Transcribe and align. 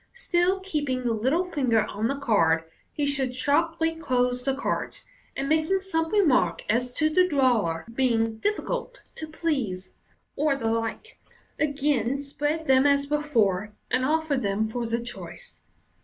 Still 0.15 0.59
keeping 0.61 1.03
the 1.03 1.13
little 1.13 1.45
finger 1.45 1.83
on 1.85 2.07
the 2.07 2.15
card, 2.15 2.63
he 2.91 3.05
should 3.05 3.35
sharply 3.35 3.93
close 3.95 4.41
the 4.41 4.55
cards, 4.55 5.05
and 5.37 5.47
making 5.47 5.81
some 5.81 6.09
remark 6.11 6.63
as 6.67 6.91
to 6.93 7.07
the 7.07 7.27
drawer 7.27 7.85
being 7.93 8.37
"difficult 8.39 9.03
to 9.13 9.27
please," 9.27 9.93
or 10.35 10.55
the 10.55 10.71
like, 10.71 11.19
again 11.59 12.17
spread 12.17 12.65
them 12.65 12.87
as 12.87 13.05
before, 13.05 13.75
and 13.91 14.03
offer 14.03 14.35
them 14.37 14.65
for 14.65 14.87
the 14.87 14.99
choice. 15.01 15.61